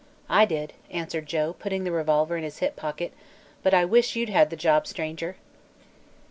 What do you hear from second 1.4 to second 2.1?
putting the